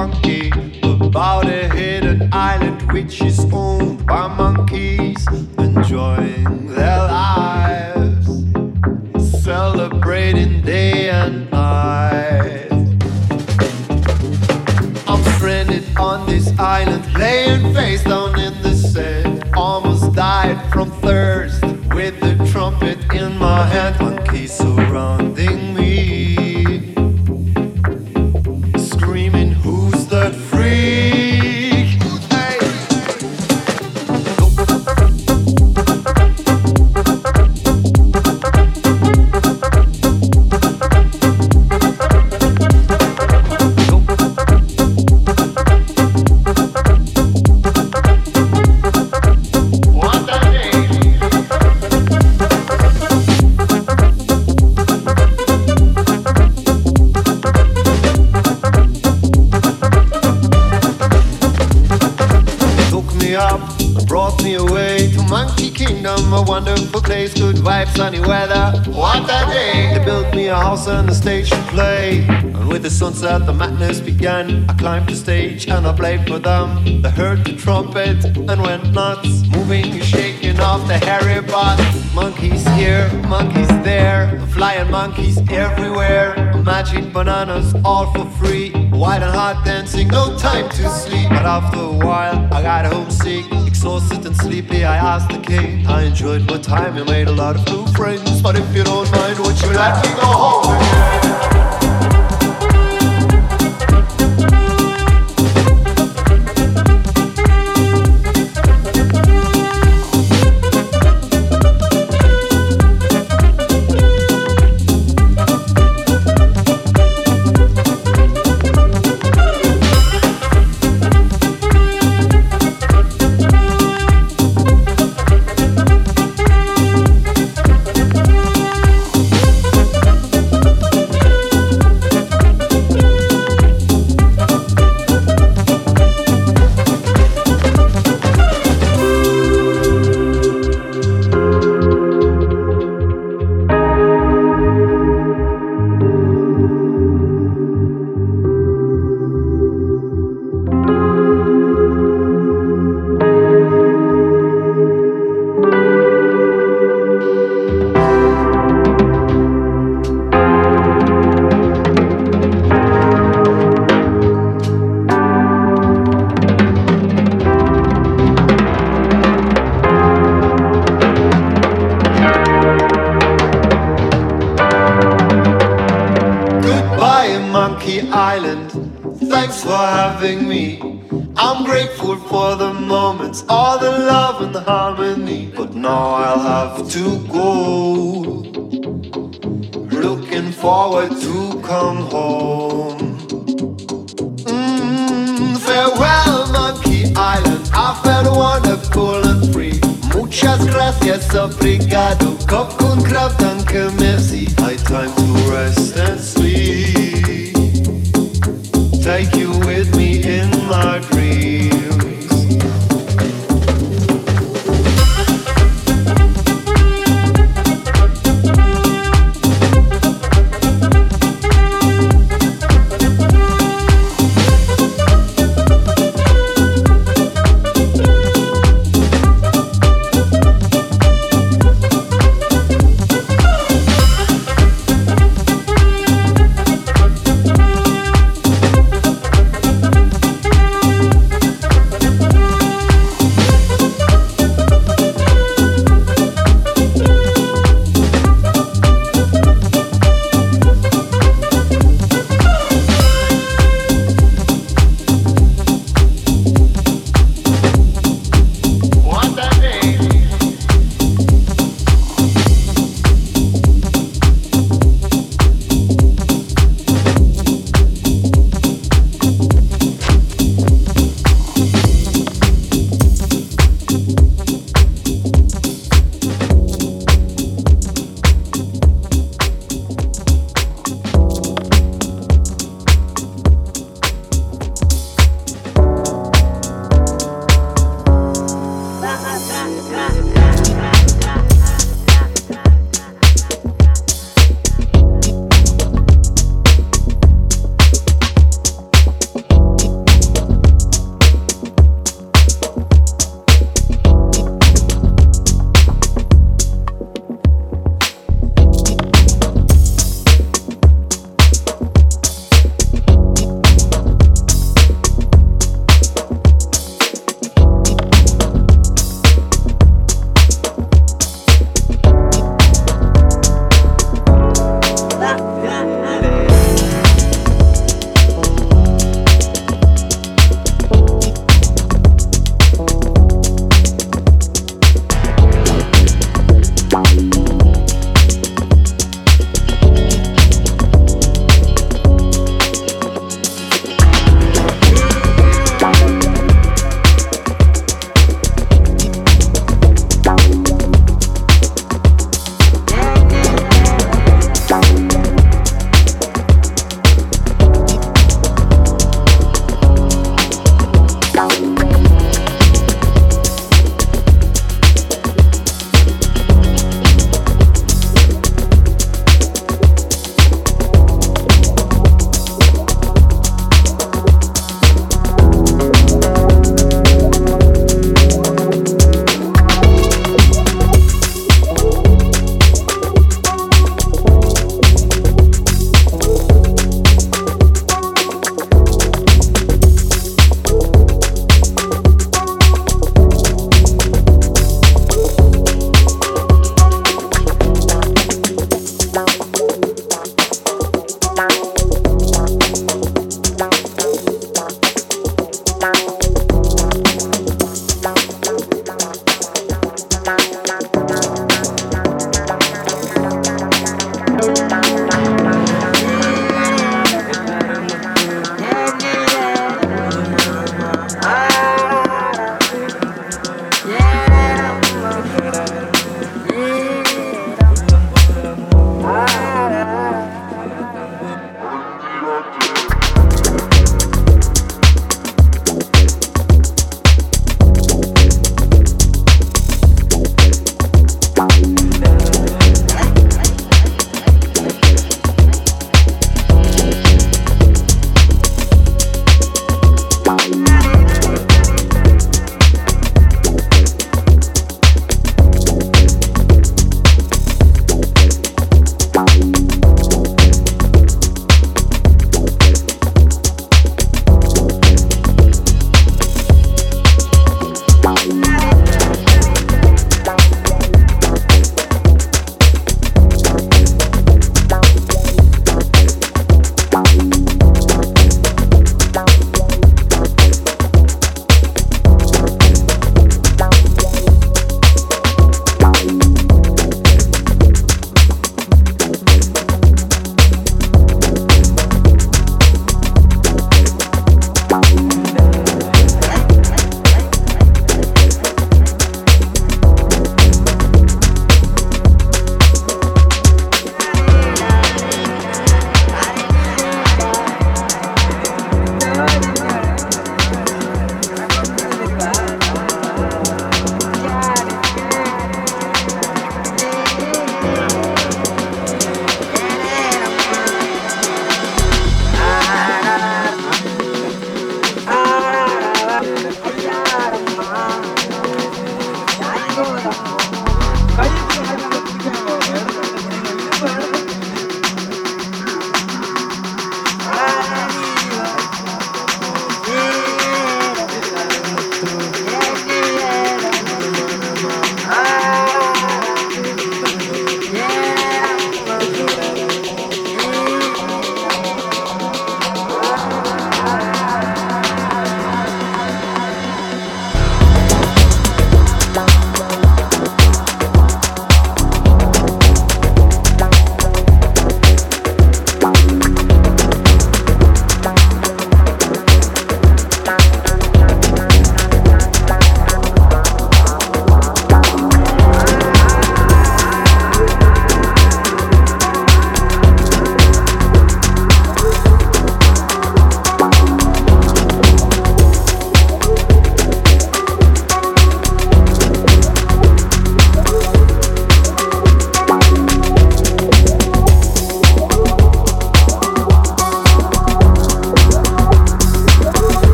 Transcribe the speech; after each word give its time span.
funky 0.00 0.48
about 1.02 1.44
a 1.44 1.68
hidden 1.74 2.26
island 2.32 2.80
which 2.90 3.20
is 3.20 3.38
owned 3.52 4.06
by 4.06 4.26
monkeys 4.28 5.22
enjoying 5.58 6.66
their 6.68 7.00
lives, 7.20 8.26
celebrating 9.44 10.62
day 10.62 11.10
and 11.10 11.50
night. 11.50 12.72
I'm 15.06 15.22
stranded 15.34 15.84
on 15.98 16.26
this 16.26 16.48
island, 16.58 17.04
laying 17.18 17.74
face 17.74 18.02
down 18.02 18.40
in 18.40 18.54
the 18.62 18.74
sand. 18.74 19.44
Almost 19.54 20.14
died 20.14 20.58
from 20.72 20.90
thirst 21.02 21.62
with 21.94 22.18
the 22.20 22.48
trumpet 22.50 22.98
in 23.12 23.36
my 23.36 23.66
hand, 23.66 24.00
Monkeys. 24.00 24.56
so. 24.56 24.89
Stage 75.60 75.70
and 75.70 75.86
I 75.86 75.92
played 75.92 76.26
for 76.26 76.38
them. 76.38 77.02
They 77.02 77.10
heard 77.10 77.44
the 77.44 77.54
trumpet 77.56 78.24
and 78.24 78.62
went 78.62 78.92
nuts, 78.92 79.46
moving 79.48 80.00
shaking 80.00 80.60
off 80.60 80.86
the 80.86 80.98
hairy 80.98 81.40
butt. 81.40 81.78
Monkeys 82.14 82.66
here, 82.76 83.08
monkeys 83.28 83.68
there, 83.82 84.40
flying 84.52 84.90
monkeys 84.90 85.38
everywhere. 85.50 86.34
Magic 86.64 87.12
bananas 87.12 87.74
all 87.84 88.12
for 88.12 88.26
free. 88.38 88.70
White 88.90 89.22
and 89.22 89.34
hot 89.34 89.64
dancing, 89.64 90.08
no 90.08 90.36
time 90.36 90.68
to 90.70 90.88
sleep. 90.88 91.28
But 91.28 91.46
after 91.46 91.80
a 91.80 91.92
while, 91.92 92.38
I 92.52 92.62
got 92.62 92.86
homesick, 92.86 93.44
exhausted 93.66 94.26
and 94.26 94.36
sleepy. 94.36 94.84
I 94.84 94.96
asked 94.96 95.30
the 95.30 95.38
king. 95.38 95.86
I 95.86 96.02
enjoyed 96.02 96.42
my 96.50 96.58
time 96.58 96.96
and 96.96 97.08
made 97.08 97.28
a 97.28 97.32
lot 97.32 97.56
of 97.56 97.66
new 97.66 97.86
friends. 97.94 98.42
But 98.42 98.56
if 98.56 98.74
you 98.74 98.84
don't 98.84 99.10
mind, 99.12 99.38
would 99.38 99.60
you 99.62 99.70
let 99.72 100.04
me 100.04 100.10
go 100.14 100.26
home 100.42 100.76
again? 100.76 101.49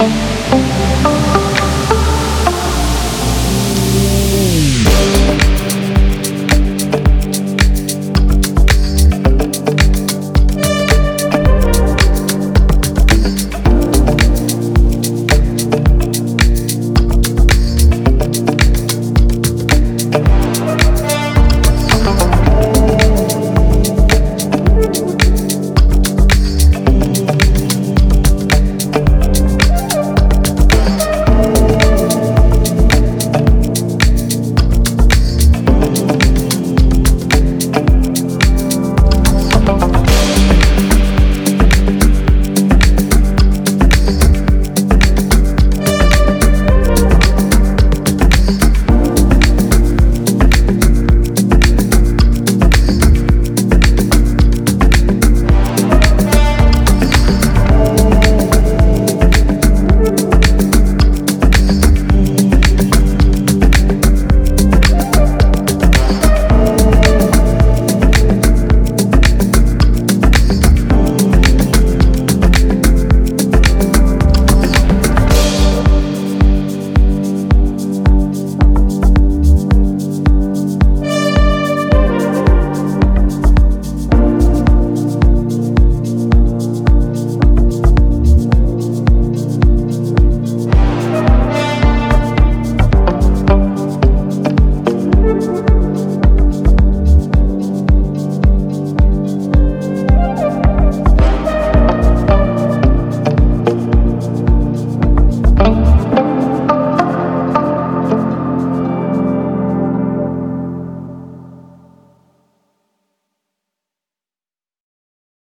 Bye. 0.00 0.29